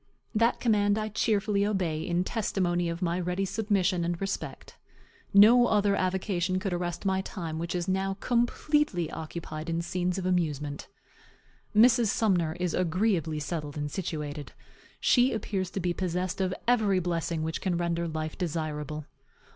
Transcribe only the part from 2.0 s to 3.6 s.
in testimony of my ready